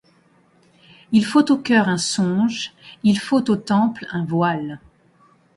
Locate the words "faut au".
1.27-1.57, 3.19-3.55